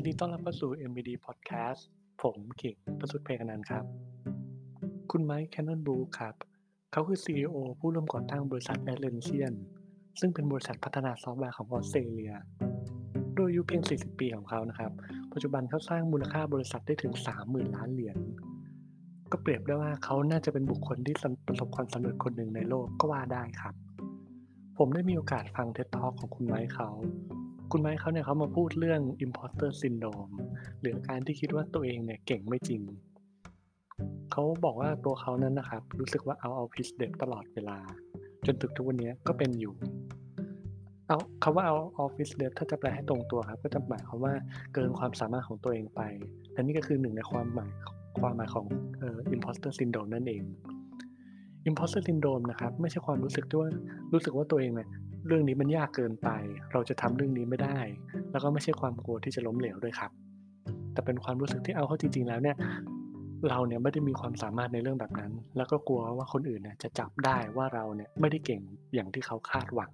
[0.00, 1.80] ยินดีต้อนรับเข้าสู่ MBD Podcast
[2.22, 3.84] ผมขิงประสุทธิ์เพกนันครับ
[5.10, 6.34] คุณไมค์แคนนอนบูครับ
[6.92, 9.52] เขาคือ CEO ผู้ร่วมก่อตั้งบริษัท Atlassian
[10.20, 12.34] ซึ่งเป็นบริษัทพัฒนาซอฟต์แวร์ของออสเตรเลีย
[13.34, 14.92] โดยอายุเพียง 40 ปีของเขานะครับ
[15.32, 17.12] ปัจจุบันเขาสร้างมูลค่าบริษัทได้ถึง
[17.44, 18.16] 30,000 ล้านเหรียญ
[19.32, 21.14] ก็เปรียบได้ว่าเขาน่าจะเป็นบุคคลที่
[21.48, 23.74] ประสบความสำเร็จคนหนึ่งในโลกก็ว่าได้ครับ
[24.78, 26.90] ผมได้มีโอกาสฟังเท็ดทอของคุณไมค์เขา
[27.72, 30.34] คุณไมค์เขาเนี่ยเขามาพูดเรื่อง imposter syndrome
[30.80, 32.82] หรือการที่คิดว่าตัวเองเนี่ยเก่งไม่จริง
[34.32, 37.78] เขาบอกว่าตัวเขานั้นนะครับ รู้สึกว่าเอาเอาพิสเด็ตลอดเวลา
[38.46, 39.72] จนถึงทุกวันนี้ก็เป็นอยู่
[41.06, 44.34] เอาคำว่าเอาออฟฟิศเดถ้าจะแปลให้ตรงตัวครับ ก็จะหมายความว่า
[44.74, 46.00] เกินความสามารถของตัวเองไป
[46.52, 47.72] และนี่ก็คือหนึ่งในความหมาย
[48.20, 48.66] ความหมายของ
[48.98, 50.42] เอ่อ imposter syndrome นั่นเอง
[51.68, 53.70] imposter syndrome นะครับ ไม่ใช่ความรู้สึกที่ว่า
[54.12, 54.88] รู้สึกว่าตัวเองเนี่ย
[55.26, 56.28] เรื่องนี้มันยากเกินไป
[56.72, 57.78] เราจะทำเรื่องนี้ไม่ได้
[58.30, 60.10] แล้วก็ไม่ใช่ความกลัวที่จะล้มเหลวด้วยครับ
[60.92, 62.56] แต่เป็นความรู้สึกที่เอาเข้าจริงๆแล้วเนี่ย
[63.48, 68.62] เราเนี่ยไม่ได้มีความสามารถในเรื่องแบบนั้น แล้วก็กลัวว่าคนอื่นเนี่ยจะจับได้ว่าเราเนี่ยไม่ได้เก่ง
[68.94, 69.90] อย่างที่เขาคาดหวัง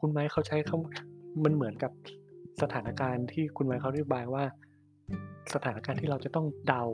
[0.00, 1.92] คุณไม้เขาใช้คำมันเหมือนกับ
[2.62, 4.44] สถานการณ์ที่คุณไม้เขาอธิบายว่า
[5.54, 6.84] สถานการณ์ที่เราจะต้องเดา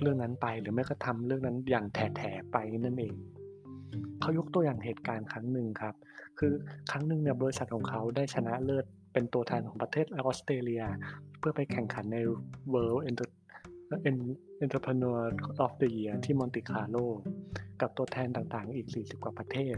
[0.00, 3.14] เรื่องนั้นไป หรือไม่ก็ทำเรื่องนั้นอย่างแถๆไปนั่นเอง
[4.20, 5.94] เขายกตัวอย่างเหตุการณ์ครั้งหนึ่งครับ
[6.38, 6.52] คือ
[6.90, 10.84] ครั้งหนึ่งเนี่ยบริษัทของเขาได้ชนะเลิศเป็นตัวแทนของประเทศออสเตรเลีย
[11.38, 12.18] เพื่อไปแข่งขันใน
[12.72, 13.28] World Enter
[14.64, 15.20] Entrepreneur
[15.64, 16.96] of the Year ที่มอนติคาร์โล
[17.80, 19.76] กับตัวแทนต่างๆ อีก 40 กว่าประเทศ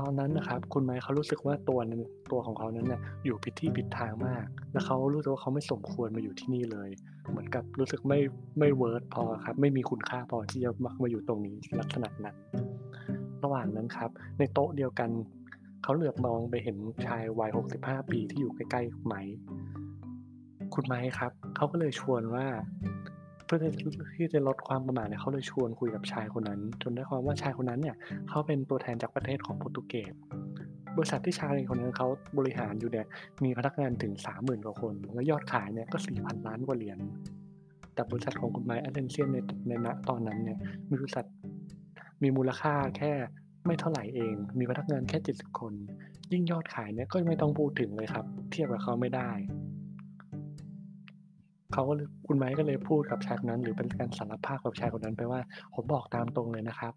[0.00, 6.90] ตอนนั้นนะครับ คุณไมค์เขารู้สึกว่าตัวนั้นตัวของเขานั้นเนี่ยอยู่ผิดที่ผิดทางมาก และเขารู้สึกว่าเขาไม่สมควรมาอยู่ที่นี่เลย
[7.30, 8.20] เหมือนกับรู้สึกไม่
[8.58, 12.36] ไม่เวิร์ดพอครับ ไม่มีคุณค่าพอที่จะมามาอยู่ตรงนี้ลักษณะนั้น
[13.44, 15.10] ระหว่างนั้นครับ ในโต๊ะเดียวกัน
[15.82, 17.50] เขาเหลือบมองไปเห็นชายวัย
[17.80, 19.36] 65 ปีที่อยู่ใกล้ๆไมค์
[20.74, 22.46] คุณไมค์ครับเขาก็เลยชวนว่า
[23.44, 23.58] เพื่อ
[24.16, 27.96] ที่จะลดความประมาทเนี่ยเขาเลยชวนคุยกับชายคนนั้น จนได้ความว่าชายคนนั้นเนี่ย
[28.28, 30.12] เขาเป็นตัวแทนจากประเทศของโปรตุเกส
[30.96, 33.06] บริษัทที่ชายคนนั้นเขาบริหารอยู่เนี่ย
[33.44, 36.98] มีพนักงานถึง 30,000กว่าคน และยอดขายเนี่ยก็ 4,000 ล้านกว่าเหรียญ
[37.94, 39.38] แต่บริษัทของคุณไมค์แอเลนเซียนใน
[39.68, 41.26] ในณตอนนั้นเนี่ยมีบริษัท
[42.22, 43.12] มีมูลค่าแค่
[43.66, 45.72] ไม่เท่าไหร่เอง มีพนักงานแค่ 70 คน
[46.32, 49.30] ยิ่งยอดขายเนี่ยก็ไม่ต้องพูดถึงเลยครับ เทียบกับเขาไม่ได้
[51.74, 55.40] เขาก็เลยคุณไม้ก็เลยพูดกับชายคนนั้น หรือเป็นการสารภาพกับชายคนนั้นไปว่า
[55.74, 56.92] ผมบอกตามตรงเลยนะครับ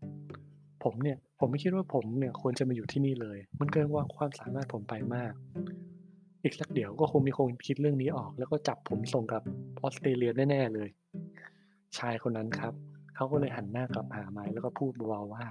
[0.84, 5.34] ผมเนี่ยผมไม่คิดว่าผมเนี่ยควรจะมาอยู่ที่นี่เลย มันเกินกว่าความสามารถผมไปมาก
[6.44, 9.42] อีกสักเดี๋ยวก็คงมีคนคิดเรื่องนี้ออก แล้วก็จับผมส่งกับ
[9.82, 10.90] ออสเตรเลียแน่ๆเลย
[11.98, 12.74] ชายคนนั้นครับ
[13.16, 15.46] เขาก็เลยหันหน้ากลับหาไม้แล้วก็พูดเบาๆว่า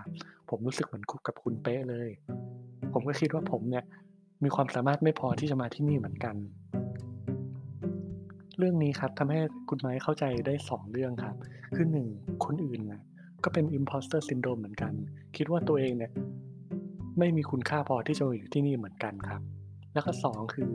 [0.50, 2.08] ผมรู้สึกเหมือนคุกกับคุณเป๊ะเลย
[2.92, 3.84] ผมก็คิดว่าผมเนี่ย
[4.44, 6.36] มีความสามารถไม่พอที่จะมาที่นี่เหมือนกัน
[8.58, 11.36] เรื่องนี้ครับทำให้คุณไม้เข้าใจได้สองเรื่องครับ
[11.74, 12.06] คือหนึ่ง
[12.44, 13.02] คนอื่นนะ
[13.44, 14.92] ก็เป็น imposter syndrome เหมือนกัน
[15.36, 16.12] คิดว่าตัวเองเนี่ย
[17.18, 19.42] ไม่มีคุณค่าพอที่จะอยู่ที่นี่เหมือนกันครับ
[19.94, 20.70] แล้วก็สองคือ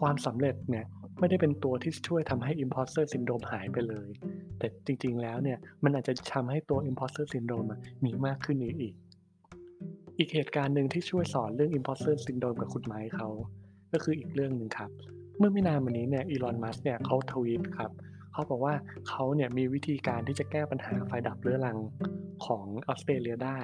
[0.00, 0.86] ความสำเร็จเนี่ย
[1.18, 4.08] ไม่ได้เป็นตัวที่ช่วยทำให้ imposter syndrome หายไปเลย
[4.58, 7.68] แต่จริงๆแล้วเนี่ยมันอาจจะทำให้ตัว imposter syndrome
[8.04, 8.94] มีมากขึ้นอีก
[10.18, 13.28] อีกเหตุการณ์หนึ่งที่ช่วยสอนเรื่อง imposter syndrome กับคุณไม้เขา
[13.92, 14.90] ก็คืออีกเรื่องหนึ่งครับ
[15.38, 17.90] เมื่อไม่นานมานี้เนี่ยอีลอนมัสเนี่ยเขาทวีตครับ
[18.32, 18.74] เขาบอกว่า
[19.08, 21.78] เขาเนี่ยมีวิธีการที่จะแก้ปัญหาไฟดับเรื้อรัง
[22.46, 23.58] ของออสเตรเลียได้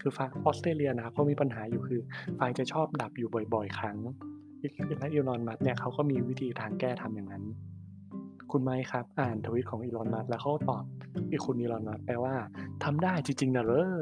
[0.00, 2.00] คือฟออสเตรเลียนะครับเขามีปัญหาอยู่คือ
[2.36, 3.98] ไฟจะชอบดับอยู่บ่อย ๆ ครั้ง
[4.98, 7.44] และอีลอนมัสเนี่ยเขาก็มีวิธีทางแก้ทำอย่างนั้น
[8.50, 10.84] คุณไมค์ครับ อ่านทวิตของอีลอนมัสแล้วเขาตอบ
[11.30, 12.34] อีกคุณอีลอนมัสแปลว่า
[12.84, 14.00] ทำได้จริงๆนะเรอ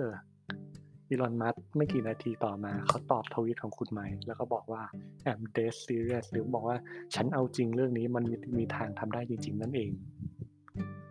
[1.08, 4.82] อีลอนมัสไม่กี่นาทีต่อมาเขาตอบทวิตของคุณไมค์แล้วก็บอกว่า
[5.30, 6.76] I'm dead serious หรือบอกว่า
[7.14, 9.90] ฉันเอาจริงเรื่องนี้มันมีมีทางทำได้จริง ๆ นั่นเอง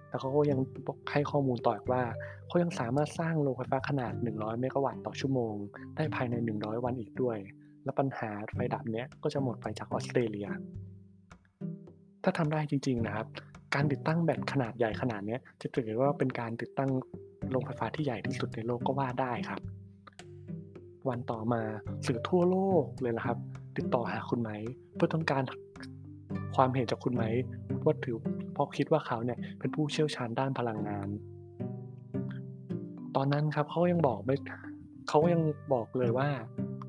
[0.09, 0.59] แล้วเขาก็ยัง
[1.11, 2.03] ให้ข้อมูลต่ออีกว่า
[2.47, 5.55] เขายังสามารถสร้างโรงไฟฟ้าขนาด 100 เมกะวัตต์ต่อชั่วโมง
[5.95, 7.37] ได้ภายใน 100 วันอีกด้วย
[7.83, 10.47] และปัญหาไฟดับเนี้ยก็จะหมดไปจากออสเตรเลีย
[12.23, 13.27] ถ้าทำได้จริง ๆ นะครับ
[13.75, 16.89] การติดตั้งแบตขนาดใหญ่ขนาดนี้จะถือว่าเป็นการติดตั้ง
[17.51, 19.59] โรงไฟฟ้าที่ใหญ่ที่สุดในโลกก็ว่าได้ครับ
[21.09, 21.61] วันต่อมา
[22.05, 23.37] สื่อทั่วโลกเลยนะครับ
[23.77, 24.51] ติดต่อหาคุณไหม
[24.95, 25.43] เพื่อต้องการ
[26.55, 27.23] ความเห็นจากคุณไหม
[27.85, 28.17] ว่าถือ
[28.53, 31.07] เพราะคิดว่าเขาเนี่ยเป็นผู้เชี่ยวชาญด้านพลังงาน
[33.15, 34.35] ตอนนั้นครับเขายังบอกไม่
[35.09, 35.41] เขายัง
[35.73, 36.29] บอกเลยว่า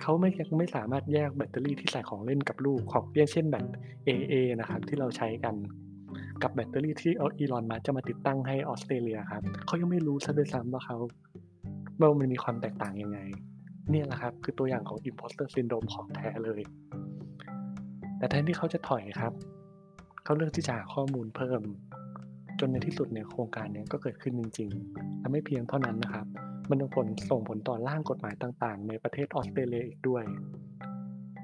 [0.01, 3.67] เขาไม่ยังไม่สามารถแยกแบตเตอรี่ที่ใส่ของเล่นกับลูกของเช่นแบต
[4.09, 5.55] AA นะครับที่เราใช้กัน
[6.43, 10.97] กับแบตเตอรี่ที่เอีลอนมัสจะมาติดตั้งให้ออสเตรเลียครับเขายังไม่รู้ซะด้วยซ้ำว่าเขา
[12.01, 13.19] ว่ามันมีความแตกต่างยังไง
[13.91, 16.61] เนี่ยแหละครับ คือตัวอย่างของ imposter syndrome ของแท้เลย
[18.19, 19.33] แต่แทนที่เขาจะถอยครับ
[20.25, 21.61] เขาเลือกที่จะหาข้อมูลเพิ่ม
[22.61, 26.27] จนในที่สุดเนี่ยโครงการเนี้ก็เกิดขึ้นจริง ๆ และไม่เพียงเท่านั้นนะครับ
[26.71, 30.23] มันยังผลส่งผลต่อร่างกฎหมายต่างๆ ในประเทศออสเตรเลียอีกด้วย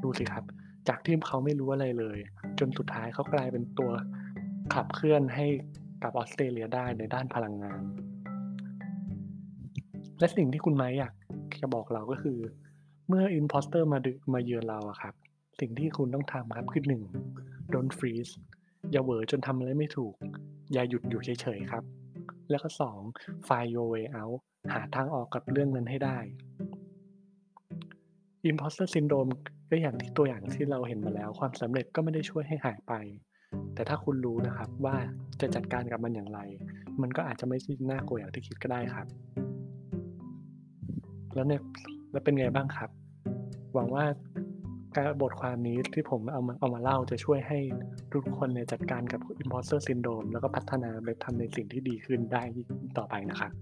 [0.02, 0.44] ดูสิครับ
[0.88, 2.18] จากที่เขาไม่รู้อะไรเลย
[2.58, 3.90] จนสุดท้ายเขากลายเป็นตัว
[4.74, 5.46] ขับเคลื่อนให้
[6.02, 7.80] กับออสเตรเลียได้ในด้านพลังงาน
[10.18, 11.12] และสิ่งที่คุณไม้อยาก
[11.60, 12.38] จะบอกเราก็คือ
[13.08, 15.14] เมื่ออินพอสเตอร์มาดึมาเยือนเราอะครับ
[15.60, 17.02] สิ่งที่คุณต้องทำครับคือหนึ่ง
[17.72, 18.32] don't freeze
[18.92, 20.14] อย่าเวอจนทำอะไรไม่ถูก
[20.72, 21.84] อย่าหยุดอยู่เฉยๆครับ
[22.50, 23.00] แล้วก็สอง
[23.46, 24.38] find your way out
[24.74, 26.18] หาทางออกกับเรื่องนั้นให้ได้
[28.50, 29.30] imposter syndrome
[29.70, 32.92] ก็อย่างที่ตัวอย่างที่เราเห็นมาแล้ว ความสำเร็จก็ไม่ได้ช่วยให้หายไป
[33.74, 34.96] แต่ถ้าคุณรู้นะครับว่า
[35.40, 36.40] จะจัดการกับมันอย่างไร
[37.02, 37.58] มันก็อาจจะไม่
[37.90, 39.06] น่ากลัวอย่างที่คิดก็ได้ครับ
[41.34, 41.62] แล้วเนี่ย
[42.12, 42.90] แล้วเป็นไงบ้างครับ
[43.74, 44.04] หวังว่า
[44.96, 47.58] การบทความนี้ที่ผมเอามาเอามาเล่าจะช่วยให้
[48.12, 52.42] ทุกคนเนี่ยจัดการกับ imposter syndrome แล้วก็พัฒนาไปทำในสิ่งที่ดีขึ้นได้
[52.98, 53.52] ต่อไปนะครับ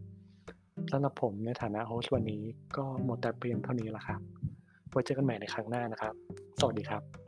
[0.91, 2.43] สำหรับผมในฐานะโฮสต์วันนี้
[2.77, 4.21] ก็หมดแต่เพียงเท่านี้ละครับ
[4.91, 6.15] ไว้เจอกันใหม่ในครั้งหน้านะครับ
[6.61, 7.22] สวัสดีครับ